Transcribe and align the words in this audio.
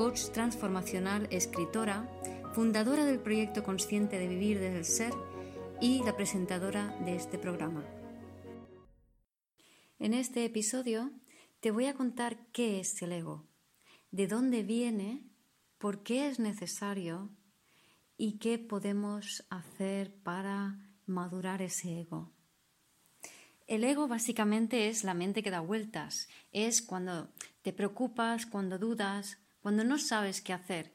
coach 0.00 0.30
transformacional, 0.32 1.28
escritora, 1.30 2.08
fundadora 2.54 3.04
del 3.04 3.18
proyecto 3.18 3.62
Consciente 3.62 4.18
de 4.18 4.28
Vivir 4.28 4.58
desde 4.58 4.78
el 4.78 4.84
Ser 4.86 5.12
y 5.78 6.02
la 6.04 6.16
presentadora 6.16 6.96
de 7.04 7.16
este 7.16 7.36
programa. 7.36 7.84
En 9.98 10.14
este 10.14 10.46
episodio 10.46 11.10
te 11.60 11.70
voy 11.70 11.84
a 11.84 11.92
contar 11.92 12.38
qué 12.50 12.80
es 12.80 13.02
el 13.02 13.12
ego, 13.12 13.46
de 14.10 14.26
dónde 14.26 14.62
viene, 14.62 15.22
por 15.76 16.02
qué 16.02 16.28
es 16.28 16.38
necesario 16.38 17.28
y 18.16 18.38
qué 18.38 18.58
podemos 18.58 19.44
hacer 19.50 20.14
para 20.22 20.78
madurar 21.04 21.60
ese 21.60 22.00
ego. 22.00 22.32
El 23.66 23.84
ego 23.84 24.08
básicamente 24.08 24.88
es 24.88 25.04
la 25.04 25.12
mente 25.12 25.42
que 25.42 25.50
da 25.50 25.60
vueltas, 25.60 26.30
es 26.52 26.80
cuando 26.80 27.28
te 27.60 27.74
preocupas, 27.74 28.46
cuando 28.46 28.78
dudas, 28.78 29.36
cuando 29.60 29.84
no 29.84 29.98
sabes 29.98 30.40
qué 30.40 30.52
hacer. 30.52 30.94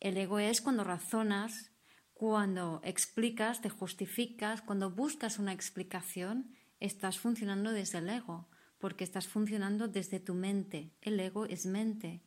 El 0.00 0.16
ego 0.16 0.38
es 0.38 0.60
cuando 0.60 0.84
razonas, 0.84 1.70
cuando 2.14 2.80
explicas, 2.84 3.60
te 3.60 3.70
justificas, 3.70 4.62
cuando 4.62 4.90
buscas 4.90 5.38
una 5.38 5.52
explicación, 5.52 6.54
estás 6.80 7.18
funcionando 7.18 7.72
desde 7.72 7.98
el 7.98 8.08
ego, 8.08 8.48
porque 8.78 9.04
estás 9.04 9.28
funcionando 9.28 9.88
desde 9.88 10.20
tu 10.20 10.34
mente. 10.34 10.92
El 11.00 11.20
ego 11.20 11.46
es 11.46 11.66
mente. 11.66 12.22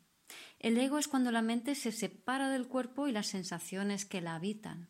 El 0.60 0.78
ego 0.78 0.98
es 0.98 1.08
cuando 1.08 1.32
la 1.32 1.42
mente 1.42 1.76
se 1.76 1.92
separa 1.92 2.50
del 2.50 2.68
cuerpo 2.68 3.08
y 3.08 3.12
las 3.12 3.28
sensaciones 3.28 4.06
que 4.06 4.22
la 4.22 4.36
habitan. 4.36 4.90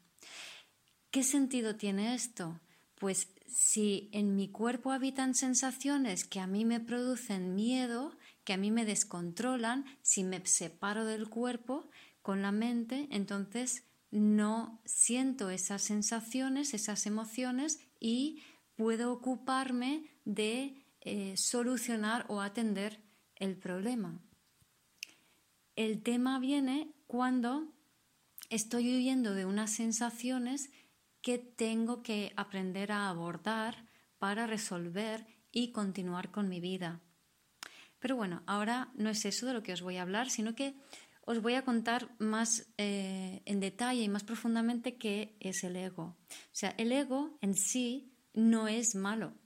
¿Qué 1.09 1.23
sentido 1.23 1.75
tiene 1.75 2.15
esto? 2.15 2.59
Pues 2.95 3.27
si 3.47 4.09
en 4.13 4.35
mi 4.35 4.49
cuerpo 4.49 4.91
habitan 4.91 5.35
sensaciones 5.35 6.25
que 6.25 6.39
a 6.39 6.47
mí 6.47 6.65
me 6.65 6.79
producen 6.79 7.55
miedo, 7.55 8.17
que 8.43 8.53
a 8.53 8.57
mí 8.57 8.71
me 8.71 8.85
descontrolan, 8.85 9.85
si 10.01 10.23
me 10.23 10.45
separo 10.45 11.05
del 11.05 11.29
cuerpo 11.29 11.89
con 12.21 12.41
la 12.41 12.51
mente, 12.51 13.07
entonces 13.11 13.85
no 14.11 14.81
siento 14.85 15.49
esas 15.49 15.81
sensaciones, 15.81 16.73
esas 16.73 17.05
emociones 17.05 17.79
y 17.99 18.43
puedo 18.75 19.11
ocuparme 19.11 20.05
de 20.25 20.85
eh, 21.01 21.35
solucionar 21.37 22.25
o 22.29 22.41
atender 22.41 23.03
el 23.35 23.57
problema. 23.57 24.21
El 25.75 26.03
tema 26.03 26.39
viene 26.39 26.93
cuando 27.07 27.73
estoy 28.49 28.95
huyendo 28.95 29.33
de 29.33 29.45
unas 29.45 29.71
sensaciones 29.71 30.71
que 31.21 31.39
tengo 31.39 32.03
que 32.03 32.33
aprender 32.35 32.91
a 32.91 33.09
abordar 33.09 33.89
para 34.19 34.45
resolver 34.45 35.25
y 35.51 35.71
continuar 35.71 36.31
con 36.31 36.49
mi 36.49 36.59
vida. 36.59 37.01
Pero 38.03 38.17
bueno, 38.17 38.43
ahora 38.47 38.91
no 38.95 39.09
es 39.09 39.23
eso 39.23 39.45
de 39.45 39.53
lo 39.53 39.63
que 39.63 39.71
os 39.71 39.81
voy 39.81 39.95
a 39.95 40.01
hablar, 40.01 40.29
sino 40.29 40.55
que 40.55 40.75
os 41.21 41.41
voy 41.41 41.53
a 41.53 41.63
contar 41.63 42.13
más 42.19 42.67
eh, 42.77 43.41
en 43.45 43.61
detalle 43.61 44.01
y 44.03 44.09
más 44.09 44.25
profundamente 44.25 44.97
qué 44.97 45.37
es 45.39 45.63
el 45.63 45.77
ego. 45.77 46.17
O 46.29 46.51
sea, 46.51 46.75
el 46.77 46.91
ego 46.91 47.37
en 47.39 47.55
sí 47.55 48.11
no 48.33 48.67
es 48.67 48.95
malo, 48.95 49.37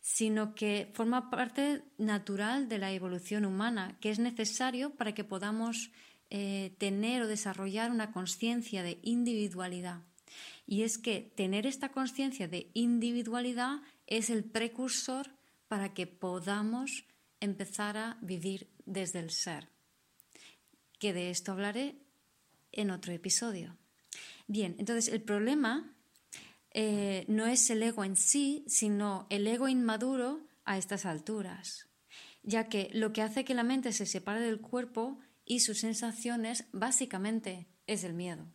sino 0.00 0.56
que 0.56 0.90
forma 0.92 1.30
parte 1.30 1.84
natural 1.98 2.68
de 2.68 2.78
la 2.78 2.90
evolución 2.90 3.44
humana, 3.44 3.96
que 4.00 4.10
es 4.10 4.18
necesario 4.18 4.96
para 4.96 5.14
que 5.14 5.22
podamos 5.22 5.92
eh, 6.30 6.74
tener 6.78 7.22
o 7.22 7.28
desarrollar 7.28 7.92
una 7.92 8.10
conciencia 8.10 8.82
de 8.82 8.98
individualidad. 9.04 10.02
Y 10.66 10.82
es 10.82 10.98
que 10.98 11.32
tener 11.36 11.64
esta 11.64 11.90
conciencia 11.90 12.48
de 12.48 12.72
individualidad 12.74 13.82
es 14.08 14.30
el 14.30 14.42
precursor 14.42 15.30
para 15.68 15.94
que 15.94 16.08
podamos 16.08 17.04
empezar 17.40 17.96
a 17.96 18.18
vivir 18.20 18.68
desde 18.86 19.18
el 19.18 19.30
ser. 19.30 19.68
Que 20.98 21.12
de 21.12 21.30
esto 21.30 21.52
hablaré 21.52 21.96
en 22.72 22.90
otro 22.90 23.12
episodio. 23.12 23.76
Bien, 24.46 24.76
entonces 24.78 25.12
el 25.12 25.22
problema 25.22 25.94
eh, 26.72 27.24
no 27.28 27.46
es 27.46 27.68
el 27.70 27.82
ego 27.82 28.04
en 28.04 28.16
sí, 28.16 28.64
sino 28.68 29.26
el 29.30 29.46
ego 29.46 29.68
inmaduro 29.68 30.46
a 30.64 30.78
estas 30.78 31.06
alturas, 31.06 31.88
ya 32.42 32.68
que 32.68 32.90
lo 32.92 33.12
que 33.12 33.22
hace 33.22 33.44
que 33.44 33.54
la 33.54 33.64
mente 33.64 33.92
se 33.92 34.06
separe 34.06 34.40
del 34.40 34.60
cuerpo 34.60 35.18
y 35.44 35.60
sus 35.60 35.78
sensaciones 35.78 36.64
básicamente 36.72 37.66
es 37.86 38.04
el 38.04 38.12
miedo. 38.12 38.46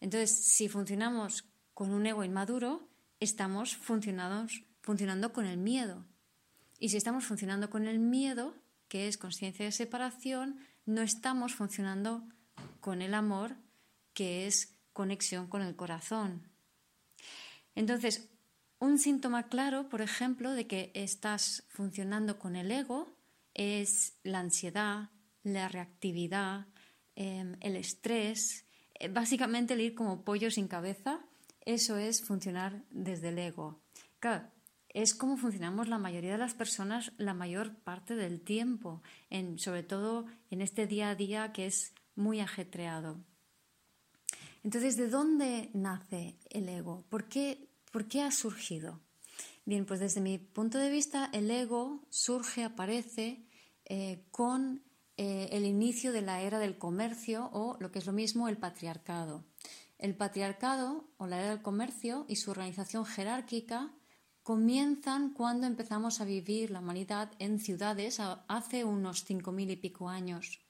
Entonces, 0.00 0.30
si 0.30 0.68
funcionamos 0.68 1.44
con 1.74 1.90
un 1.90 2.06
ego 2.06 2.24
inmaduro, 2.24 2.88
estamos 3.20 3.76
funcionando 3.76 5.32
con 5.32 5.46
el 5.46 5.58
miedo, 5.58 6.06
y 6.78 6.90
si 6.90 6.96
estamos 6.96 7.24
funcionando 7.24 7.70
con 7.70 7.86
el 7.86 7.98
miedo, 7.98 8.54
que 8.88 9.08
es 9.08 9.18
conciencia 9.18 9.64
de 9.64 9.72
separación, 9.72 10.58
no 10.86 11.02
estamos 11.02 11.54
funcionando 11.54 12.24
con 12.80 13.02
el 13.02 13.14
amor, 13.14 13.56
que 14.14 14.46
es 14.46 14.74
conexión 14.92 15.46
con 15.48 15.62
el 15.62 15.76
corazón. 15.76 16.48
Entonces, 17.74 18.28
un 18.80 18.98
síntoma 18.98 19.48
claro, 19.48 19.88
por 19.88 20.00
ejemplo, 20.00 20.52
de 20.52 20.66
que 20.66 20.90
estás 20.94 21.64
funcionando 21.68 22.38
con 22.38 22.56
el 22.56 22.70
ego 22.70 23.08
es 23.54 24.14
la 24.22 24.38
ansiedad, 24.38 25.10
la 25.42 25.68
reactividad, 25.68 26.66
em, 27.16 27.56
el 27.60 27.76
estrés, 27.76 28.64
eh, 28.94 29.08
básicamente 29.08 29.74
el 29.74 29.80
ir 29.80 29.94
como 29.94 30.22
pollo 30.22 30.50
sin 30.50 30.68
cabeza, 30.68 31.20
eso 31.64 31.98
es 31.98 32.22
funcionar 32.22 32.82
desde 32.90 33.28
el 33.30 33.38
ego. 33.38 33.80
Claro, 34.20 34.48
es 35.02 35.14
como 35.14 35.36
funcionamos 35.36 35.86
la 35.86 35.98
mayoría 35.98 36.32
de 36.32 36.38
las 36.38 36.54
personas 36.54 37.12
la 37.18 37.32
mayor 37.32 37.76
parte 37.76 38.16
del 38.16 38.40
tiempo, 38.40 39.00
sobre 39.56 39.84
todo 39.84 40.26
en 40.50 40.60
este 40.60 40.88
día 40.88 41.10
a 41.10 41.14
día 41.14 41.52
que 41.52 41.66
es 41.66 41.92
muy 42.16 42.40
ajetreado. 42.40 43.20
Entonces, 44.64 44.96
¿de 44.96 45.08
dónde 45.08 45.70
nace 45.72 46.36
el 46.50 46.68
ego? 46.68 47.04
¿Por 47.10 47.28
qué, 47.28 47.68
por 47.92 48.08
qué 48.08 48.22
ha 48.22 48.32
surgido? 48.32 48.98
Bien, 49.64 49.86
pues 49.86 50.00
desde 50.00 50.20
mi 50.20 50.36
punto 50.38 50.78
de 50.78 50.90
vista, 50.90 51.30
el 51.32 51.48
ego 51.48 52.04
surge, 52.10 52.64
aparece 52.64 53.46
eh, 53.84 54.24
con 54.32 54.82
eh, 55.16 55.48
el 55.52 55.64
inicio 55.64 56.10
de 56.10 56.22
la 56.22 56.42
era 56.42 56.58
del 56.58 56.76
comercio 56.76 57.50
o, 57.52 57.76
lo 57.78 57.92
que 57.92 58.00
es 58.00 58.06
lo 58.06 58.12
mismo, 58.12 58.48
el 58.48 58.56
patriarcado. 58.56 59.44
El 59.96 60.16
patriarcado 60.16 61.08
o 61.18 61.28
la 61.28 61.38
era 61.38 61.50
del 61.50 61.62
comercio 61.62 62.24
y 62.28 62.34
su 62.34 62.50
organización 62.50 63.04
jerárquica 63.04 63.92
comienzan 64.48 65.34
cuando 65.34 65.66
empezamos 65.66 66.22
a 66.22 66.24
vivir 66.24 66.70
la 66.70 66.78
humanidad 66.78 67.30
en 67.38 67.60
ciudades 67.60 68.18
hace 68.18 68.82
unos 68.82 69.22
cinco 69.24 69.52
mil 69.52 69.70
y 69.70 69.76
pico 69.76 70.08
años. 70.08 70.60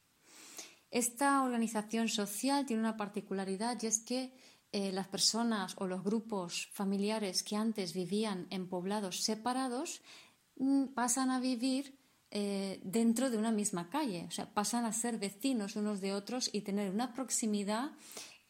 Esta 0.91 1.45
organización 1.45 2.09
social 2.09 2.67
tiene 2.67 2.83
una 2.83 2.97
particularidad 2.97 3.81
y 3.81 3.87
es 3.87 4.01
que 4.01 4.33
eh, 4.73 4.91
las 4.91 5.07
personas 5.07 5.77
o 5.79 5.87
los 5.87 6.03
grupos 6.03 6.69
familiares 6.73 7.45
que 7.45 7.55
antes 7.55 7.95
vivían 7.95 8.49
en 8.51 8.69
poblados 8.69 9.23
separados 9.23 10.03
mm, 10.57 10.87
pasan 10.87 11.31
a 11.31 11.39
vivir 11.39 11.97
eh, 12.33 12.81
dentro 12.83 13.31
de 13.31 13.39
una 13.39 13.53
misma 13.53 13.89
calle, 13.91 14.27
o 14.27 14.33
sea, 14.33 14.53
pasan 14.53 14.87
a 14.87 14.93
ser 14.93 15.19
vecinos 15.19 15.77
unos 15.77 16.01
de 16.01 16.15
otros 16.15 16.51
y 16.53 16.63
tener 16.63 16.91
una 16.91 17.13
proximidad 17.15 17.93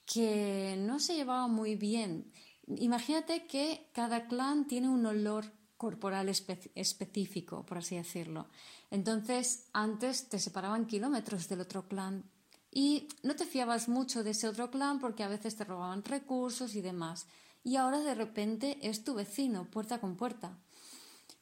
que 0.07 0.77
no 0.79 0.99
se 0.99 1.17
llevaba 1.17 1.49
muy 1.49 1.77
bien 1.77 2.33
Imagínate 2.77 3.47
que 3.47 3.89
cada 3.93 4.27
clan 4.29 4.67
tiene 4.67 4.89
un 4.89 5.07
olor 5.07 5.53
corporal 5.79 6.29
específico, 6.29 7.65
por 7.65 7.79
así 7.79 7.97
decirlo. 7.97 8.49
Entonces, 8.91 9.69
antes 9.73 10.29
te 10.29 10.39
separaban 10.39 10.87
kilómetros 10.87 11.49
del 11.49 11.61
otro 11.61 11.87
clan 11.89 12.25
y 12.71 13.09
no 13.23 13.37
te 13.37 13.47
fiabas 13.47 13.89
mucho 13.89 14.23
de 14.23 14.31
ese 14.31 14.49
otro 14.49 14.71
clan 14.71 14.99
porque 14.99 15.23
a 15.23 15.29
veces 15.29 15.57
te 15.57 15.65
robaban 15.65 16.05
recursos 16.05 16.75
y 16.75 16.81
demás. 16.81 17.27
Y 17.63 17.77
ahora 17.77 18.01
de 18.01 18.15
repente 18.15 18.79
es 18.83 19.05
tu 19.05 19.15
vecino, 19.15 19.71
puerta 19.71 20.01
con 20.01 20.17
puerta. 20.17 20.59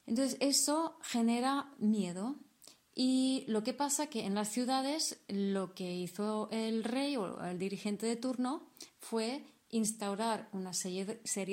Entonces, 0.05 0.37
eso 0.39 0.97
genera 1.01 1.73
miedo. 1.79 2.35
Y 2.93 3.43
lo 3.47 3.63
que 3.63 3.73
pasa 3.73 4.07
que 4.07 4.25
en 4.25 4.33
las 4.33 4.49
ciudades 4.49 5.19
lo 5.27 5.73
que 5.73 5.95
hizo 5.95 6.47
el 6.51 6.83
rey 6.83 7.17
o 7.17 7.43
el 7.43 7.59
dirigente 7.59 8.05
de 8.05 8.15
turno 8.15 8.63
fue 8.99 9.43
instaurar 9.69 10.49
una 10.51 10.73
serie 10.73 11.05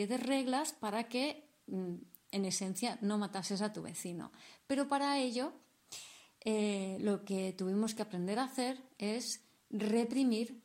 de 0.06 0.16
reglas 0.16 0.72
para 0.72 1.08
que, 1.08 1.48
mm, 1.66 1.94
en 2.30 2.44
esencia, 2.44 2.98
no 3.00 3.18
matases 3.18 3.62
a 3.62 3.72
tu 3.72 3.82
vecino. 3.82 4.32
Pero 4.66 4.88
para 4.88 5.18
ello, 5.18 5.52
eh, 6.40 6.98
lo 7.00 7.24
que 7.24 7.52
tuvimos 7.52 7.94
que 7.94 8.02
aprender 8.02 8.38
a 8.38 8.44
hacer 8.44 8.78
es 8.98 9.42
reprimir 9.70 10.62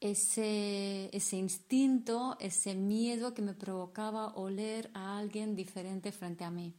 ese, 0.00 1.10
ese 1.12 1.36
instinto, 1.36 2.36
ese 2.40 2.74
miedo 2.74 3.34
que 3.34 3.42
me 3.42 3.54
provocaba 3.54 4.34
oler 4.34 4.90
a 4.94 5.18
alguien 5.18 5.54
diferente 5.54 6.10
frente 6.10 6.44
a 6.44 6.50
mí. 6.50 6.74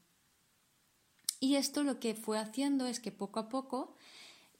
Y 1.39 1.55
esto 1.55 1.83
lo 1.83 1.99
que 1.99 2.15
fue 2.15 2.39
haciendo 2.39 2.85
es 2.87 2.99
que 2.99 3.11
poco 3.11 3.39
a 3.39 3.49
poco 3.49 3.95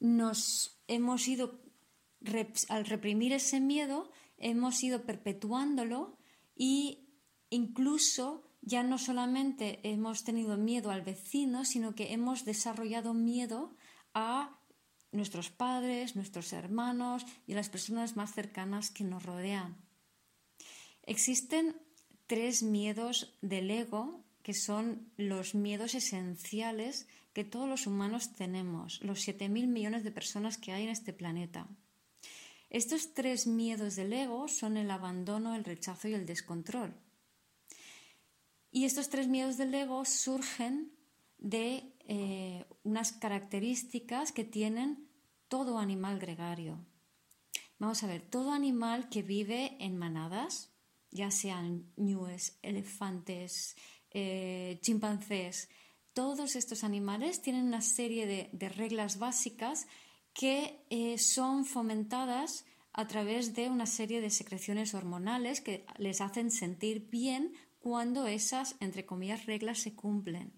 nos 0.00 0.80
hemos 0.88 1.26
ido, 1.28 1.60
al 2.68 2.84
reprimir 2.86 3.32
ese 3.32 3.60
miedo, 3.60 4.10
hemos 4.42 4.82
ido 4.82 5.04
perpetuándolo 5.04 6.18
y 6.54 7.08
incluso 7.50 8.44
ya 8.60 8.82
no 8.82 8.98
solamente 8.98 9.80
hemos 9.82 10.24
tenido 10.24 10.56
miedo 10.56 10.90
al 10.90 11.02
vecino, 11.02 11.64
sino 11.64 11.94
que 11.94 12.12
hemos 12.12 12.44
desarrollado 12.44 13.14
miedo 13.14 13.74
a 14.14 14.58
nuestros 15.10 15.50
padres, 15.50 16.16
nuestros 16.16 16.52
hermanos 16.52 17.26
y 17.46 17.52
a 17.52 17.56
las 17.56 17.68
personas 17.68 18.16
más 18.16 18.32
cercanas 18.34 18.90
que 18.90 19.04
nos 19.04 19.22
rodean. 19.24 19.76
Existen 21.02 21.76
tres 22.26 22.62
miedos 22.62 23.36
del 23.42 23.70
ego 23.70 24.24
que 24.42 24.54
son 24.54 25.12
los 25.16 25.54
miedos 25.54 25.94
esenciales 25.94 27.06
que 27.32 27.44
todos 27.44 27.68
los 27.68 27.86
humanos 27.86 28.34
tenemos, 28.34 29.00
los 29.02 29.26
7.000 29.26 29.66
millones 29.66 30.04
de 30.04 30.10
personas 30.10 30.58
que 30.58 30.72
hay 30.72 30.84
en 30.84 30.90
este 30.90 31.12
planeta. 31.12 31.66
Estos 32.72 33.12
tres 33.12 33.46
miedos 33.46 33.96
del 33.96 34.14
ego 34.14 34.48
son 34.48 34.78
el 34.78 34.90
abandono, 34.90 35.54
el 35.54 35.62
rechazo 35.62 36.08
y 36.08 36.14
el 36.14 36.24
descontrol. 36.24 36.94
Y 38.70 38.86
estos 38.86 39.10
tres 39.10 39.28
miedos 39.28 39.58
del 39.58 39.74
ego 39.74 40.06
surgen 40.06 40.90
de 41.36 41.94
eh, 42.08 42.64
unas 42.82 43.12
características 43.12 44.32
que 44.32 44.44
tienen 44.44 45.06
todo 45.48 45.78
animal 45.78 46.18
gregario. 46.18 46.78
Vamos 47.78 48.02
a 48.04 48.06
ver, 48.06 48.22
todo 48.22 48.52
animal 48.52 49.10
que 49.10 49.20
vive 49.20 49.76
en 49.78 49.98
manadas, 49.98 50.72
ya 51.10 51.30
sean 51.30 51.92
ñues, 51.96 52.58
elefantes, 52.62 53.76
eh, 54.12 54.78
chimpancés, 54.80 55.68
todos 56.14 56.56
estos 56.56 56.84
animales 56.84 57.42
tienen 57.42 57.66
una 57.66 57.82
serie 57.82 58.26
de, 58.26 58.68
reglas 58.70 59.18
básicas 59.18 59.86
que 60.32 60.84
eh, 60.90 61.18
son 61.18 61.64
fomentadas 61.64 62.64
a 62.92 63.06
través 63.06 63.54
de 63.54 63.68
una 63.68 63.86
serie 63.86 64.20
de 64.20 64.30
secreciones 64.30 64.94
hormonales 64.94 65.60
que 65.60 65.86
les 65.98 66.20
hacen 66.20 66.50
sentir 66.50 67.08
bien 67.10 67.54
cuando 67.80 68.26
esas, 68.26 68.76
entre 68.80 69.06
comillas, 69.06 69.46
reglas 69.46 69.78
se 69.78 69.94
cumplen. 69.94 70.52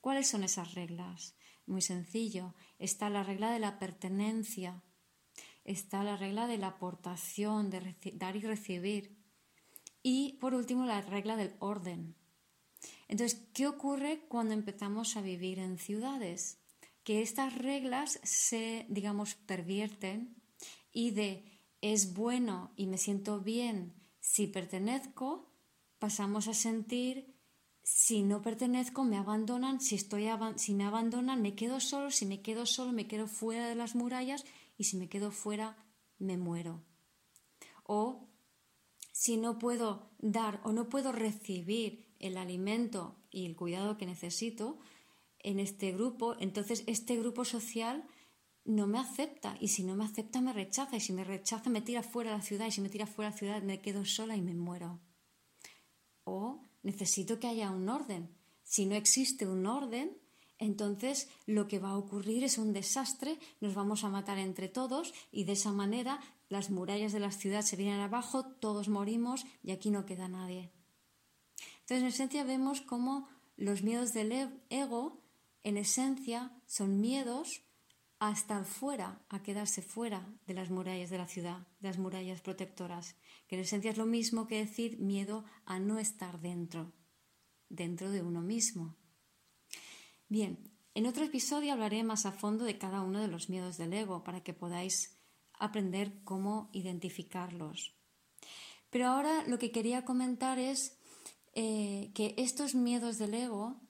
¿Cuáles 0.00 0.28
son 0.28 0.44
esas 0.44 0.74
reglas? 0.74 1.34
Muy 1.66 1.82
sencillo. 1.82 2.54
Está 2.78 3.10
la 3.10 3.22
regla 3.22 3.50
de 3.50 3.58
la 3.58 3.78
pertenencia, 3.78 4.82
está 5.64 6.02
la 6.04 6.16
regla 6.16 6.46
de 6.46 6.58
la 6.58 6.68
aportación, 6.68 7.70
de 7.70 7.96
dar 8.14 8.36
y 8.36 8.40
recibir. 8.40 9.18
Y 10.02 10.38
por 10.40 10.54
último, 10.54 10.86
la 10.86 11.02
regla 11.02 11.36
del 11.36 11.54
orden. 11.58 12.16
Entonces, 13.08 13.46
¿qué 13.52 13.66
ocurre 13.66 14.24
cuando 14.28 14.54
empezamos 14.54 15.16
a 15.16 15.22
vivir 15.22 15.58
en 15.58 15.78
ciudades? 15.78 16.58
Que 17.04 17.22
estas 17.22 17.56
reglas 17.56 18.20
se, 18.22 18.86
digamos, 18.88 19.34
pervierten 19.34 20.36
y 20.92 21.12
de 21.12 21.44
es 21.80 22.14
bueno 22.14 22.72
y 22.76 22.86
me 22.86 22.98
siento 22.98 23.40
bien 23.40 23.94
si 24.20 24.46
pertenezco, 24.46 25.50
pasamos 25.98 26.46
a 26.48 26.54
sentir 26.54 27.34
si 27.82 28.22
no 28.22 28.42
pertenezco, 28.42 29.04
me 29.04 29.16
abandonan, 29.16 29.80
si, 29.80 29.96
estoy 29.96 30.28
si 30.56 30.74
me 30.74 30.84
abandonan, 30.84 31.42
me 31.42 31.54
quedo 31.54 31.80
solo, 31.80 32.10
si 32.10 32.26
me 32.26 32.42
quedo 32.42 32.66
solo, 32.66 32.92
me 32.92 33.08
quedo 33.08 33.26
fuera 33.26 33.68
de 33.68 33.74
las 33.74 33.94
murallas 33.94 34.44
y 34.76 34.84
si 34.84 34.96
me 34.96 35.08
quedo 35.08 35.30
fuera, 35.30 35.76
me 36.18 36.36
muero. 36.36 36.84
O 37.84 38.28
si 39.10 39.36
no 39.36 39.58
puedo 39.58 40.10
dar 40.18 40.60
o 40.62 40.72
no 40.72 40.88
puedo 40.88 41.10
recibir 41.10 42.14
el 42.20 42.36
alimento 42.36 43.16
y 43.30 43.46
el 43.46 43.56
cuidado 43.56 43.96
que 43.96 44.06
necesito 44.06 44.78
en 45.42 45.60
este 45.60 45.92
grupo, 45.92 46.36
entonces 46.38 46.84
este 46.86 47.16
grupo 47.16 47.44
social 47.44 48.06
no 48.64 48.86
me 48.86 48.98
acepta 48.98 49.56
y 49.60 49.68
si 49.68 49.82
no 49.82 49.96
me 49.96 50.04
acepta 50.04 50.40
me 50.40 50.52
rechaza 50.52 50.96
y 50.96 51.00
si 51.00 51.12
me 51.12 51.24
rechaza 51.24 51.70
me 51.70 51.82
tira 51.82 52.02
fuera 52.02 52.30
de 52.30 52.36
la 52.36 52.42
ciudad 52.42 52.66
y 52.66 52.72
si 52.72 52.80
me 52.80 52.88
tira 52.88 53.06
fuera 53.06 53.30
de 53.30 53.34
la 53.34 53.38
ciudad 53.38 53.62
me 53.62 53.80
quedo 53.80 54.04
sola 54.04 54.36
y 54.36 54.42
me 54.42 54.54
muero. 54.54 55.00
O 56.24 56.64
necesito 56.82 57.40
que 57.40 57.48
haya 57.48 57.70
un 57.70 57.88
orden. 57.88 58.30
Si 58.62 58.86
no 58.86 58.94
existe 58.94 59.46
un 59.46 59.66
orden, 59.66 60.16
entonces 60.58 61.28
lo 61.46 61.66
que 61.66 61.78
va 61.78 61.90
a 61.90 61.98
ocurrir 61.98 62.44
es 62.44 62.58
un 62.58 62.72
desastre, 62.72 63.38
nos 63.60 63.74
vamos 63.74 64.04
a 64.04 64.10
matar 64.10 64.38
entre 64.38 64.68
todos 64.68 65.12
y 65.32 65.44
de 65.44 65.52
esa 65.52 65.72
manera 65.72 66.20
las 66.48 66.70
murallas 66.70 67.12
de 67.12 67.20
la 67.20 67.32
ciudad 67.32 67.62
se 67.62 67.76
vienen 67.76 68.00
abajo, 68.00 68.44
todos 68.44 68.88
morimos 68.88 69.46
y 69.62 69.70
aquí 69.70 69.90
no 69.90 70.04
queda 70.04 70.28
nadie. 70.28 70.70
Entonces, 71.80 72.02
en 72.02 72.06
esencia 72.08 72.44
vemos 72.44 72.82
cómo 72.82 73.28
los 73.56 73.82
miedos 73.82 74.12
del 74.12 74.32
e-, 74.32 74.50
ego, 74.68 75.22
en 75.62 75.76
esencia, 75.76 76.52
son 76.66 77.00
miedos 77.00 77.62
a 78.18 78.32
estar 78.32 78.64
fuera, 78.64 79.24
a 79.28 79.42
quedarse 79.42 79.82
fuera 79.82 80.26
de 80.46 80.54
las 80.54 80.70
murallas 80.70 81.10
de 81.10 81.18
la 81.18 81.26
ciudad, 81.26 81.66
de 81.80 81.88
las 81.88 81.98
murallas 81.98 82.42
protectoras, 82.42 83.16
que 83.48 83.56
en 83.56 83.62
esencia 83.62 83.90
es 83.90 83.96
lo 83.96 84.06
mismo 84.06 84.46
que 84.46 84.58
decir 84.58 84.98
miedo 84.98 85.44
a 85.64 85.78
no 85.78 85.98
estar 85.98 86.40
dentro, 86.40 86.92
dentro 87.68 88.10
de 88.10 88.22
uno 88.22 88.42
mismo. 88.42 88.96
Bien, 90.28 90.70
en 90.94 91.06
otro 91.06 91.24
episodio 91.24 91.72
hablaré 91.72 92.02
más 92.04 92.26
a 92.26 92.32
fondo 92.32 92.64
de 92.64 92.76
cada 92.76 93.00
uno 93.00 93.20
de 93.20 93.28
los 93.28 93.48
miedos 93.48 93.78
del 93.78 93.92
ego 93.94 94.22
para 94.22 94.42
que 94.42 94.52
podáis 94.52 95.18
aprender 95.58 96.22
cómo 96.24 96.68
identificarlos. 96.72 97.94
Pero 98.90 99.06
ahora 99.06 99.44
lo 99.46 99.58
que 99.58 99.70
quería 99.70 100.04
comentar 100.04 100.58
es 100.58 100.98
eh, 101.54 102.10
que 102.14 102.34
estos 102.36 102.74
miedos 102.74 103.18
del 103.18 103.34
ego 103.34 103.80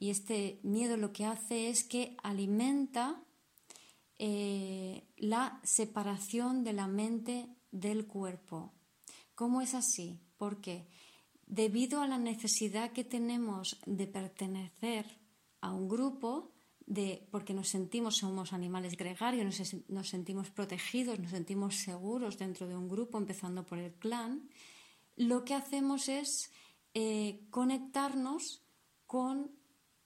y 0.00 0.08
este 0.08 0.58
miedo 0.62 0.96
lo 0.96 1.12
que 1.12 1.26
hace 1.26 1.68
es 1.68 1.84
que 1.84 2.16
alimenta 2.22 3.22
eh, 4.18 5.06
la 5.18 5.60
separación 5.62 6.64
de 6.64 6.72
la 6.72 6.88
mente 6.88 7.54
del 7.70 8.06
cuerpo. 8.06 8.72
¿Cómo 9.34 9.60
es 9.60 9.74
así? 9.74 10.18
Porque 10.38 10.88
debido 11.46 12.00
a 12.00 12.08
la 12.08 12.18
necesidad 12.18 12.92
que 12.92 13.04
tenemos 13.04 13.78
de 13.84 14.06
pertenecer 14.06 15.06
a 15.60 15.70
un 15.70 15.86
grupo, 15.86 16.52
de, 16.86 17.28
porque 17.30 17.52
nos 17.52 17.68
sentimos, 17.68 18.16
somos 18.16 18.54
animales 18.54 18.96
gregarios, 18.96 19.60
nos, 19.88 20.08
sentimos 20.08 20.50
protegidos, 20.50 21.18
nos 21.18 21.30
sentimos 21.30 21.76
seguros 21.76 22.38
dentro 22.38 22.66
de 22.66 22.76
un 22.76 22.88
grupo, 22.88 23.18
empezando 23.18 23.66
por 23.66 23.78
el 23.78 23.92
clan, 23.92 24.48
lo 25.16 25.44
que 25.44 25.54
hacemos 25.54 26.08
es 26.08 26.50
eh, 26.94 27.46
conectarnos 27.50 28.62
con 29.06 29.59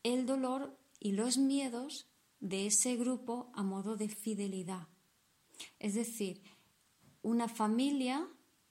el 0.04 0.26
dolor 0.26 0.78
y 1.00 1.12
los 1.12 1.36
miedos 1.36 2.06
de 2.38 2.66
ese 2.66 2.94
grupo 2.94 3.50
a 3.54 3.64
modo 3.64 3.96
de 3.96 4.08
fidelidad. 4.08 4.86
Es 5.80 5.94
decir, 5.94 6.42
una 7.22 7.48
familia 7.48 8.28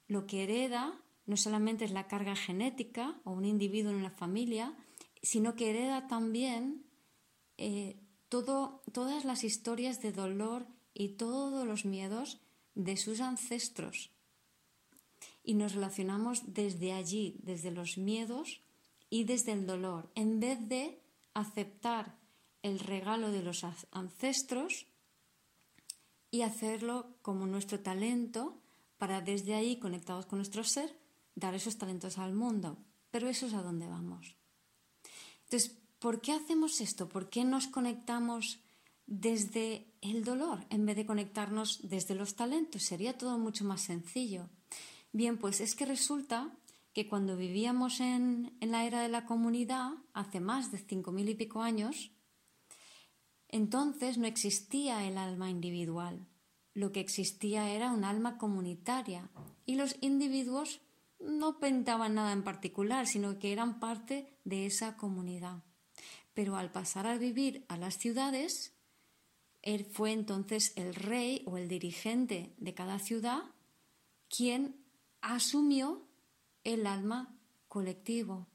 lo 0.07 0.25
que 0.25 0.43
hereda 0.43 1.01
no 1.25 1.35
solamente 1.35 1.83
es 1.83 1.91
la 1.91 2.07
carga 2.07 2.35
genética 2.35 3.19
o 3.25 3.31
un 3.31 3.45
individuo 3.45 3.91
en 3.91 3.97
una 3.97 4.11
familia, 4.11 4.77
sino 5.21 5.55
que 5.55 5.69
hereda 5.69 6.07
también 6.07 6.85
eh, 7.57 7.99
todas 8.29 9.25
las 9.25 9.43
historias 9.43 10.01
de 10.01 10.11
dolor 10.11 10.67
y 10.93 11.09
todos 11.09 11.67
los 11.67 11.85
miedos 11.85 12.39
de 12.75 12.97
sus 12.97 13.19
ancestros 13.19 14.13
y 15.43 15.53
nos 15.55 15.73
relacionamos 15.73 16.53
desde 16.53 16.93
allí, 16.93 17.37
desde 17.43 17.71
los 17.71 17.97
miedos 17.97 18.61
y 19.09 19.25
desde 19.25 19.51
el 19.51 19.67
dolor, 19.67 20.09
en 20.15 20.39
vez 20.39 20.67
de 20.67 21.02
aceptar 21.33 22.17
el 22.61 22.79
regalo 22.79 23.31
de 23.31 23.43
los 23.43 23.65
ancestros 23.91 24.87
y 26.31 26.41
hacerlo 26.41 27.15
como 27.21 27.45
nuestro 27.45 27.79
talento 27.79 28.61
para 28.97 29.21
desde 29.21 29.53
ahí, 29.53 29.77
conectados 29.79 30.25
con 30.25 30.39
nuestro 30.39 30.63
ser, 30.63 30.97
dar 31.35 31.53
esos 31.53 31.77
talentos 31.77 32.17
al 32.17 32.33
mundo. 32.33 32.77
Pero 33.11 33.27
eso 33.29 33.45
es 33.47 33.53
a 33.53 33.61
dónde 33.61 33.87
vamos. 33.87 34.35
Entonces, 35.43 35.77
¿por 35.99 36.21
qué 36.21 36.31
hacemos 36.31 36.81
esto? 36.81 37.07
¿Por 37.09 37.29
qué 37.29 37.43
nos 37.43 37.67
conectamos 37.67 38.59
desde 39.05 39.93
el 40.01 40.23
dolor 40.23 40.65
en 40.69 40.85
vez 40.85 40.95
de 40.95 41.05
conectarnos 41.05 41.87
desde 41.87 42.15
los 42.15 42.35
talentos? 42.35 42.83
Sería 42.83 43.17
todo 43.17 43.37
mucho 43.37 43.65
más 43.65 43.81
sencillo. 43.81 44.49
Bien, 45.11 45.37
pues 45.37 45.61
es 45.61 45.75
que 45.75 45.85
resulta 45.85 46.51
que 46.93 47.07
cuando 47.07 47.35
vivíamos 47.35 47.99
en, 47.99 48.55
la 48.61 48.85
era 48.85 49.01
de 49.01 49.09
la 49.09 49.25
comunidad, 49.25 49.91
hace 50.13 50.39
más 50.39 50.71
de 50.71 50.77
cinco 50.77 51.11
mil 51.11 51.27
y 51.27 51.35
pico 51.35 51.61
años, 51.61 52.11
entonces 53.49 54.17
no 54.17 54.27
existía 54.27 55.07
el 55.07 55.17
alma 55.17 55.49
individual. 55.49 56.27
Lo 56.73 56.91
que 56.91 56.99
existía 56.99 57.69
era 57.69 57.91
un 57.91 58.03
alma 58.03 58.37
comunitaria 58.37 59.29
y 59.65 59.75
los 59.75 59.95
individuos 60.01 60.81
no 61.19 61.59
pintaban 61.59 62.15
nada 62.15 62.31
en 62.31 62.43
particular, 62.43 63.07
sino 63.07 63.39
que 63.39 63.51
eran 63.51 63.79
parte 63.79 64.37
de 64.43 64.65
esa 64.65 64.97
comunidad. 64.97 65.63
Pero 66.33 66.57
al 66.57 66.71
pasar 66.71 67.05
a 67.05 67.17
vivir 67.17 67.65
a 67.69 67.77
las 67.77 67.97
ciudades, 67.97 68.73
él 69.61 69.85
fue 69.85 70.11
entonces 70.11 70.73
el 70.75 70.93
rey 70.93 71.43
o 71.45 71.57
el 71.57 71.67
dirigente 71.67 72.53
de 72.57 72.73
cada 72.73 72.99
ciudad 72.99 73.43
quien 74.27 74.83
asumió 75.21 76.07
el 76.63 76.87
alma 76.87 77.35
colectivo. 77.67 78.47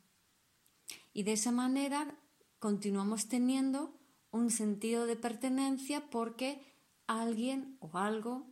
Y 1.13 1.23
de 1.25 1.33
esa 1.33 1.53
manera 1.53 2.15
continuamos 2.59 3.29
teniendo 3.29 3.95
un 4.31 4.51
sentido 4.51 5.07
de 5.07 5.17
pertenencia 5.17 6.11
porque 6.11 6.63
alguien 7.07 7.77
o 7.81 7.97
algo 7.99 8.47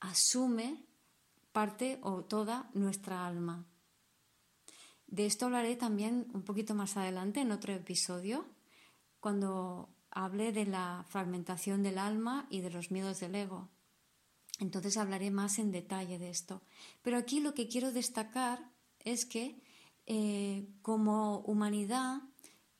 asume 0.00 0.84
parte 1.52 1.98
o 2.02 2.24
toda 2.24 2.70
nuestra 2.74 3.26
alma. 3.26 3.66
De 5.06 5.24
esto 5.24 5.46
hablaré 5.46 5.74
también 5.76 6.28
un 6.34 6.42
poquito 6.42 6.74
más 6.74 6.96
adelante 6.96 7.40
en 7.40 7.50
otro 7.50 7.72
episodio, 7.72 8.44
cuando 9.20 9.88
hable 10.10 10.52
de 10.52 10.66
la 10.66 11.04
fragmentación 11.08 11.82
del 11.82 11.98
alma 11.98 12.46
y 12.50 12.60
de 12.60 12.70
los 12.70 12.90
miedos 12.90 13.20
del 13.20 13.34
ego. 13.34 13.68
Entonces 14.58 14.96
hablaré 14.96 15.30
más 15.30 15.58
en 15.58 15.70
detalle 15.70 16.18
de 16.18 16.30
esto. 16.30 16.62
Pero 17.02 17.16
aquí 17.16 17.40
lo 17.40 17.54
que 17.54 17.68
quiero 17.68 17.92
destacar 17.92 18.70
es 19.04 19.24
que 19.24 19.60
eh, 20.06 20.66
como 20.82 21.40
humanidad 21.40 22.22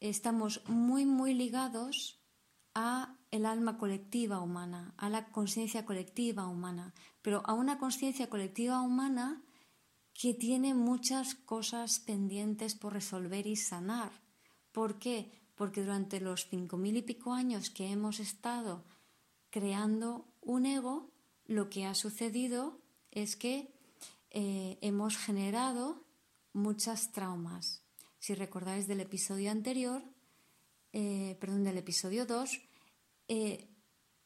estamos 0.01 0.63
muy, 0.69 1.07
muy 1.07 1.35
ligados 1.35 2.19
a 2.75 3.17
el 3.31 3.45
alma 3.45 3.77
colectiva 3.77 4.41
humana, 4.41 4.95
a 4.97 5.09
la 5.11 5.31
conciencia 5.31 5.85
colectiva 5.85 6.47
humana, 6.47 6.95
pero 7.23 7.43
a 7.45 7.53
una 7.53 7.79
conciencia 7.79 8.31
colectiva 8.31 8.81
humana 8.81 9.43
que 10.15 10.35
tiene 10.35 10.75
muchas 10.75 11.35
cosas 11.35 12.01
pendientes 12.01 12.75
por 12.75 12.93
resolver 12.93 13.47
y 13.47 13.57
sanar. 13.57 14.11
¿Por 14.73 14.99
qué? 14.99 15.31
Porque 15.55 15.83
durante 15.83 16.21
los 16.21 16.49
cinco 16.49 16.77
mil 16.77 16.97
y 16.97 17.03
pico 17.03 17.35
años 17.35 17.71
que 17.71 17.91
hemos 17.91 18.21
estado 18.21 18.85
creando 19.51 20.27
un 20.41 20.67
ego, 20.67 21.11
lo 21.49 21.69
que 21.71 21.87
ha 21.87 21.95
sucedido 21.95 22.79
es 23.11 23.35
que 23.35 23.73
eh, 24.31 24.79
hemos 24.83 25.17
generado 25.17 26.05
muchas 26.53 27.11
traumas. 27.11 27.83
Si 28.19 28.35
recordáis 28.35 28.87
del 28.87 29.01
episodio 29.01 29.51
anterior, 29.51 30.03
eh, 30.93 31.37
perdón, 31.41 31.65
del 31.65 31.79
episodio 31.79 32.27
2, 32.27 32.61
eh, 33.29 33.67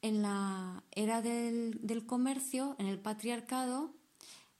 en 0.02 0.20
la 0.20 0.82
era 0.90 1.22
del, 1.22 2.04
comercio, 2.06 2.74
en 2.78 2.86
el 2.86 2.98
patriarcado, 2.98 3.94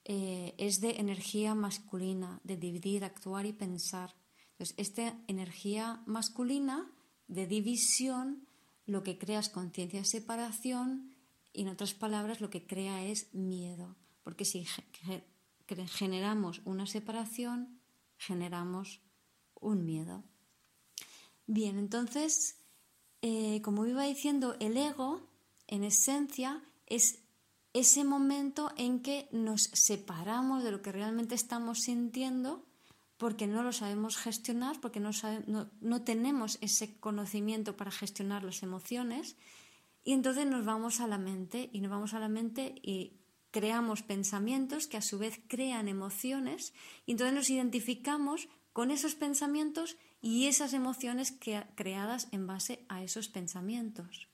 es 0.05 0.81
de 0.81 0.99
energía 0.99 1.55
masculina, 1.55 2.41
de 2.43 2.57
dividir, 2.57 3.05
actuar 3.05 3.47
y 3.47 3.53
pensar. 3.53 4.15
Entonces, 4.53 4.75
esta 4.77 5.17
energía 5.29 6.03
masculina 6.07 6.91
de 7.29 7.47
división 7.47 8.47
lo 8.87 9.03
que 9.03 9.17
crea 9.19 9.41
es 9.41 9.49
conciencia 9.49 10.01
de 10.01 10.05
separación 10.05 11.12
y 11.53 11.63
en 11.63 11.69
otras 11.69 11.95
palabras 11.95 12.41
lo 12.41 12.51
que 12.51 12.67
crea 12.67 13.05
es 13.05 13.33
miedo, 13.35 13.97
porque 14.23 14.45
si 14.45 14.67
generamos 15.89 16.63
una 16.65 16.87
separación, 16.87 17.81
generamos 18.17 19.01
un 19.61 19.85
miedo. 19.85 20.25
Bien, 21.47 21.79
entonces, 21.79 22.57
eh, 23.21 23.61
como 23.63 23.87
iba 23.87 24.05
diciendo, 24.05 24.57
el 24.61 24.77
ego, 24.77 25.29
en 25.67 25.85
esencia, 25.85 26.63
es 26.87 27.21
ese 27.73 28.05
momento 28.05 28.71
en 28.77 29.01
que 29.01 29.29
nos 29.33 29.63
separamos 29.73 30.63
de 30.63 30.71
lo 30.71 30.83
que 30.83 30.93
realmente 30.93 31.35
estamos 31.35 31.81
sintiendo 31.81 32.65
porque 33.17 33.47
no 33.47 33.63
lo 33.63 33.73
sabemos 33.73 34.17
gestionar, 34.17 34.81
porque 34.81 34.99
no, 34.99 35.11
no, 35.81 36.03
tenemos 36.03 36.59
ese 36.61 36.99
conocimiento 36.99 37.77
para 37.77 37.93
gestionar 37.93 38.43
las 38.43 38.65
emociones 38.65 39.37
y 40.05 40.13
entonces 40.13 40.47
nos 40.47 40.65
vamos 40.65 41.01
a 41.01 41.07
la 41.07 41.19
mente 41.19 41.71
y 41.73 41.81
nos 41.81 41.91
vamos 41.91 42.15
a 42.15 42.19
la 42.19 42.29
mente 42.29 42.75
y 42.83 43.21
creamos 43.51 44.03
pensamientos 44.03 44.87
que 44.87 44.97
a 44.97 45.03
su 45.03 45.19
vez 45.19 45.41
crean 45.47 45.89
emociones 45.89 46.73
y 47.07 47.13
entonces 47.13 47.35
nos 47.35 47.51
identificamos 47.51 48.49
con 48.73 48.91
esos 48.91 49.15
pensamientos 49.15 49.97
y 50.21 50.47
esas 50.47 50.73
emociones 50.73 51.35
creadas 51.75 52.29
en 52.33 52.47
base 52.47 52.85
a 52.89 53.03
esos 53.03 53.29
pensamientos. 53.29 54.29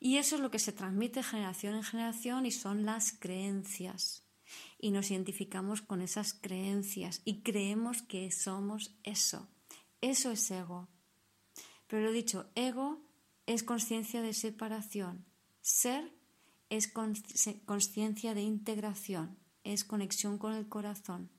Y 0.00 0.16
eso 0.16 0.36
es 0.36 0.42
lo 0.42 0.50
que 0.50 0.58
se 0.58 0.72
transmite 0.72 1.22
generación 1.22 1.74
en 1.74 1.82
generación 1.82 2.46
y 2.46 2.50
son 2.50 2.84
las 2.84 3.12
creencias. 3.12 4.24
Y 4.78 4.90
nos 4.90 5.10
identificamos 5.10 5.82
con 5.82 6.00
esas 6.00 6.34
creencias 6.34 7.20
y 7.24 7.42
creemos 7.42 8.02
que 8.02 8.30
somos 8.30 8.96
eso. 9.04 9.48
Eso 10.00 10.30
es 10.30 10.50
ego. 10.50 10.88
Pero 11.86 12.02
lo 12.02 12.12
dicho, 12.12 12.50
ego 12.54 13.07
es 13.48 13.62
conciencia 13.62 14.20
de 14.20 14.34
separación. 14.34 15.24
Ser 15.62 16.12
es 16.68 16.92
conciencia 17.64 18.34
de 18.34 18.42
integración, 18.42 19.38
es 19.64 19.86
conexión 19.86 20.36
con 20.36 20.52
el 20.52 20.68
corazón. 20.68 21.30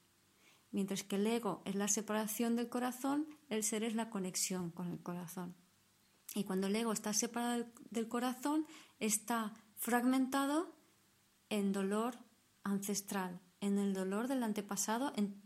Mientras 0.72 1.04
que 1.04 1.18
el 1.18 1.28
ego 1.28 1.62
es 1.66 1.76
la 1.76 1.88
separación 1.88 2.56
del 2.56 2.68
corazón, 2.68 3.28
el 3.48 3.64
ser 3.64 3.84
es 3.84 3.94
la 3.94 4.10
conexión 4.10 4.72
con 4.72 4.92
el 4.92 5.00
corazón. 5.04 5.56
Y 6.34 6.46
cuando 6.46 6.66
el 6.66 6.76
ego 6.76 6.94
está 6.94 7.14
separado 7.14 7.68
del 7.92 8.08
corazón, 8.08 8.66
está 9.00 9.54
fragmentado 9.76 10.76
en 11.50 11.72
dolor 11.72 12.18
ancestral, 12.64 13.40
en 13.62 13.78
el 13.78 13.94
dolor 13.94 14.28
del 14.28 14.42
antepasado, 14.42 15.14
en 15.16 15.40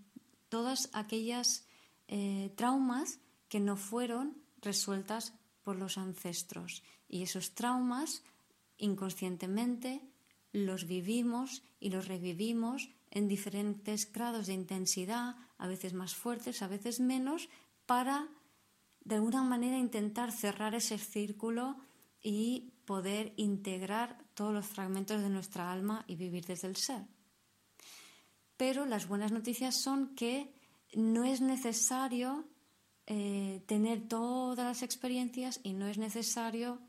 todas 0.48 0.90
aquellas 0.94 1.68
eh, 2.08 2.54
traumas 2.56 3.20
que 3.50 3.60
no 3.60 3.76
fueron 3.76 4.42
resueltas 4.62 5.34
por 5.64 5.78
los 5.78 5.98
ancestros. 5.98 6.84
Y 7.08 7.24
esos 7.24 7.56
traumas, 7.56 8.24
inconscientemente, 8.78 10.02
los 10.52 10.86
vivimos 10.86 11.64
y 11.80 11.90
los 11.90 12.08
revivimos 12.08 12.90
en 13.12 13.28
diferentes 13.28 14.12
grados 14.12 14.48
de 14.48 14.54
intensidad, 14.54 15.36
a 15.58 15.68
veces 15.68 15.94
más 15.94 16.16
fuertes, 16.16 16.62
a 16.62 16.68
veces 16.68 17.00
menos, 17.00 17.50
para 17.86 18.28
de 19.04 19.16
alguna 19.16 19.44
manera 19.44 19.78
intentar 19.78 20.32
cerrar 20.32 20.76
ese 20.76 20.98
círculo 20.98 21.78
y 22.22 22.72
poder 22.86 23.34
integrar 23.38 24.18
todos 24.34 24.54
los 24.54 24.66
fragmentos 24.66 25.22
de 25.22 25.30
nuestra 25.30 25.72
alma 25.72 26.06
y 26.08 26.16
vivir 26.16 26.46
desde 26.46 26.68
el 26.68 26.76
ser. 26.76 27.04
Pero 28.58 28.86
las 28.86 29.08
buenas 29.08 29.32
noticias 29.32 29.76
son 29.76 30.16
que 30.16 30.54
no 30.94 31.26
es 31.26 31.42
necesario 31.42 32.46
eh, 33.08 33.62
tener 33.66 34.08
todas 34.08 34.66
las 34.66 34.84
experiencias 34.84 35.60
y 35.64 35.74
no 35.74 35.88
es 35.88 35.98
necesario 35.98 36.80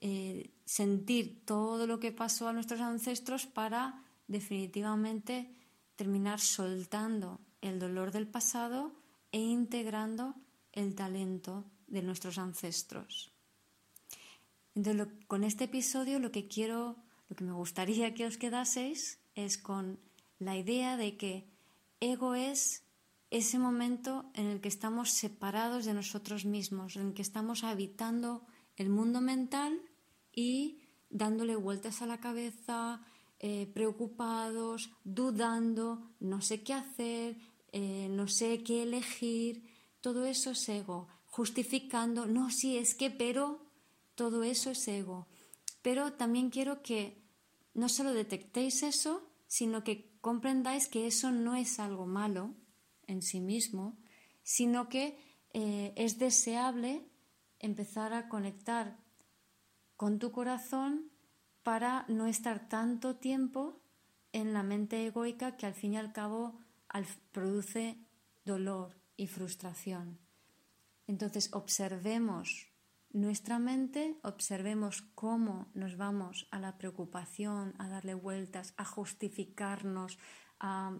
eh, 0.00 0.50
sentir 0.64 1.44
todo 1.44 1.86
lo 1.86 2.00
que 2.00 2.10
pasó 2.10 2.48
a 2.48 2.52
nuestros 2.52 2.80
ancestros 2.80 3.46
para 3.46 4.02
definitivamente 4.26 5.54
terminar 5.94 6.40
soltando 6.40 7.40
el 7.60 7.78
dolor 7.78 8.10
del 8.10 8.26
pasado 8.26 8.92
e 9.30 9.38
integrando 9.38 10.34
el 10.72 10.94
talento 10.94 11.64
de 11.86 12.02
nuestros 12.02 12.38
ancestros. 12.38 13.30
Entonces, 14.74 15.06
con 15.28 15.44
este 15.44 15.64
episodio 15.64 16.18
lo 16.18 16.32
que 16.32 16.48
quiero, 16.48 16.96
lo 17.28 17.36
que 17.36 17.44
me 17.44 17.52
gustaría 17.52 18.14
que 18.16 18.26
os 18.26 18.38
quedaseis 18.38 19.20
es 19.34 19.58
con 19.58 20.00
la 20.38 20.56
idea 20.56 20.96
de 20.96 21.16
que 21.16 21.46
ego 22.00 22.34
es 22.34 22.82
ese 23.32 23.58
momento 23.58 24.30
en 24.34 24.44
el 24.44 24.60
que 24.60 24.68
estamos 24.68 25.10
separados 25.10 25.86
de 25.86 25.94
nosotros 25.94 26.44
mismos, 26.44 26.96
en 26.96 27.08
el 27.08 27.14
que 27.14 27.22
estamos 27.22 27.64
habitando 27.64 28.44
el 28.76 28.90
mundo 28.90 29.22
mental 29.22 29.80
y 30.30 30.82
dándole 31.08 31.56
vueltas 31.56 32.02
a 32.02 32.06
la 32.06 32.20
cabeza, 32.20 33.00
eh, 33.40 33.70
preocupados, 33.72 34.90
dudando, 35.02 36.10
no 36.20 36.42
sé 36.42 36.62
qué 36.62 36.74
hacer, 36.74 37.38
eh, 37.72 38.08
no 38.10 38.28
sé 38.28 38.62
qué 38.62 38.82
elegir, 38.82 39.64
todo 40.02 40.26
eso 40.26 40.50
es 40.50 40.68
ego, 40.68 41.08
justificando, 41.24 42.26
no, 42.26 42.50
sí, 42.50 42.76
es 42.76 42.94
que, 42.94 43.10
pero, 43.10 43.64
todo 44.14 44.42
eso 44.42 44.70
es 44.70 44.86
ego. 44.86 45.26
Pero 45.80 46.12
también 46.12 46.50
quiero 46.50 46.82
que 46.82 47.24
no 47.72 47.88
solo 47.88 48.12
detectéis 48.12 48.82
eso, 48.82 49.26
sino 49.46 49.84
que 49.84 50.18
comprendáis 50.20 50.86
que 50.86 51.06
eso 51.06 51.32
no 51.32 51.56
es 51.56 51.80
algo 51.80 52.06
malo, 52.06 52.54
en 53.12 53.22
sí 53.22 53.40
mismo, 53.40 53.96
sino 54.42 54.88
que 54.88 55.18
eh, 55.52 55.92
es 55.96 56.18
deseable 56.18 57.06
empezar 57.58 58.12
a 58.12 58.28
conectar 58.28 58.98
con 59.96 60.18
tu 60.18 60.32
corazón 60.32 61.10
para 61.62 62.04
no 62.08 62.26
estar 62.26 62.68
tanto 62.68 63.16
tiempo 63.16 63.80
en 64.32 64.52
la 64.52 64.62
mente 64.62 65.06
egoica 65.06 65.56
que 65.56 65.66
al 65.66 65.74
fin 65.74 65.94
y 65.94 65.98
al 65.98 66.12
cabo 66.12 66.58
produce 67.30 67.98
dolor 68.44 68.96
y 69.16 69.28
frustración. 69.28 70.18
Entonces 71.06 71.50
observemos 71.52 72.72
nuestra 73.12 73.58
mente, 73.58 74.18
observemos 74.22 75.02
cómo 75.14 75.70
nos 75.74 75.96
vamos 75.96 76.48
a 76.50 76.58
la 76.58 76.78
preocupación, 76.78 77.74
a 77.78 77.88
darle 77.88 78.14
vueltas, 78.14 78.72
a 78.76 78.84
justificarnos, 78.84 80.18
a 80.58 80.98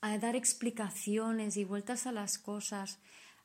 a 0.00 0.18
dar 0.18 0.36
explicaciones 0.36 1.56
y 1.56 1.64
vueltas 1.64 2.06
a 2.06 2.12
las 2.12 2.38
cosas, 2.38 2.98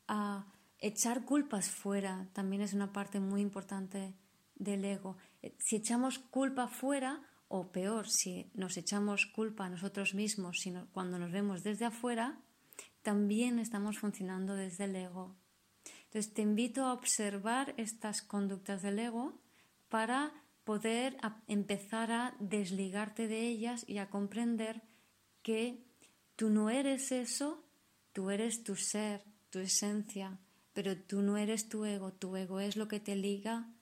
a 0.08 0.46
echar 0.80 1.26
culpas 1.26 1.70
fuera, 1.70 2.28
también 2.34 2.62
es 2.62 2.74
una 2.74 2.92
parte 2.94 3.20
muy 3.20 3.42
importante 3.42 4.14
del 4.56 4.86
ego. 4.86 5.18
Si 5.58 5.78
echamos 5.78 6.20
culpa 6.20 6.68
fuera, 6.68 7.22
o 7.50 7.72
peor, 7.72 8.08
si 8.08 8.52
nos 8.54 8.78
echamos 8.78 9.26
culpa 9.26 9.66
a 9.66 9.70
nosotros 9.70 10.14
mismos 10.14 10.60
sino 10.60 10.88
cuando 10.94 11.18
nos 11.18 11.32
vemos 11.32 11.64
desde 11.64 11.86
afuera, 11.86 12.40
también 13.02 13.60
estamos 13.60 13.98
funcionando 13.98 14.56
desde 14.56 14.86
el 14.86 14.96
ego. 14.96 15.36
Entonces 16.06 16.34
te 16.34 16.44
invito 16.44 16.86
a 16.86 16.94
observar 16.94 17.74
estas 17.78 18.22
conductas 18.22 18.82
del 18.82 19.00
ego 19.00 19.40
para 19.90 20.32
poder 20.64 21.18
empezar 21.48 22.12
a 22.12 22.36
desligarte 22.40 23.28
de 23.28 23.48
ellas 23.48 23.84
y 23.88 23.98
a 23.98 24.10
comprender 24.10 24.84
que 25.42 25.84
tú 26.40 26.50
no 26.50 26.70
eres 26.70 27.12
eso, 27.12 27.66
tú 28.14 28.30
eres 28.30 28.64
tu 28.64 28.78
ser, 28.78 29.26
tu 29.50 29.60
esencia, 29.60 30.40
pero 30.72 30.96
tú 30.96 31.22
no 31.22 31.36
eres 31.36 31.68
tu 31.68 31.84
ego, 31.84 32.14
tu 32.14 32.34
ego 32.38 32.62
es 32.62 32.78
lo 32.78 32.88
que 32.88 33.02
te 33.02 33.18
liga 33.18 33.74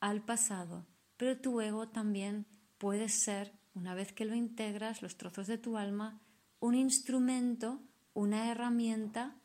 al 0.00 0.24
pasado, 0.24 0.88
pero 1.16 1.40
tu 1.40 1.60
ego 1.60 1.88
también 1.90 2.46
puede 2.78 3.08
ser, 3.08 3.52
una 3.74 3.94
vez 3.94 4.12
que 4.12 4.24
lo 4.24 4.34
integras, 4.34 5.02
los 5.02 5.18
trozos 5.18 5.46
de 5.46 5.56
tu 5.56 5.76
alma, 5.76 6.20
un 6.58 6.74
instrumento, 6.74 7.80
una 8.12 8.50
herramienta 8.50 9.36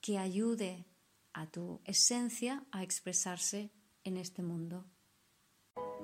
que 0.00 0.18
ayude 0.18 0.86
a 1.32 1.46
tu 1.46 1.80
esencia 1.84 2.64
a 2.72 2.82
expresarse 2.82 3.70
en 4.02 4.16
este 4.16 4.42
mundo. 4.42 4.84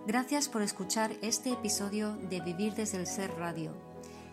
Gracias 0.07 0.49
por 0.49 0.63
escuchar 0.63 1.11
este 1.21 1.51
episodio 1.51 2.15
de 2.15 2.41
Vivir 2.43 2.75
desde 2.75 2.99
el 2.99 3.09
Ser 3.09 3.33
Radio. 3.33 3.90